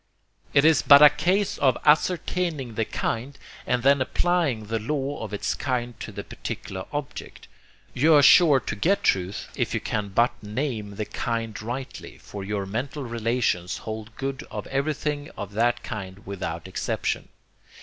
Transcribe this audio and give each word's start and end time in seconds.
It 0.55 0.65
is 0.65 0.81
but 0.81 1.03
a 1.03 1.11
case 1.11 1.59
of 1.59 1.77
ascertaining 1.85 2.73
the 2.73 2.85
kind, 2.85 3.37
and 3.67 3.83
then 3.83 4.01
applying 4.01 4.65
the 4.65 4.79
law 4.79 5.21
of 5.23 5.31
its 5.31 5.53
kind 5.53 5.99
to 5.99 6.11
the 6.11 6.23
particular 6.23 6.85
object. 6.91 7.47
You 7.93 8.15
are 8.15 8.23
sure 8.23 8.59
to 8.61 8.75
get 8.75 9.03
truth 9.03 9.49
if 9.53 9.75
you 9.75 9.79
can 9.79 10.07
but 10.09 10.31
name 10.41 10.95
the 10.95 11.05
kind 11.05 11.61
rightly, 11.61 12.17
for 12.17 12.43
your 12.43 12.65
mental 12.65 13.03
relations 13.03 13.77
hold 13.77 14.15
good 14.15 14.43
of 14.49 14.65
everything 14.69 15.29
of 15.37 15.51
that 15.53 15.83
kind 15.83 16.25
without 16.25 16.67
exception. 16.67 17.29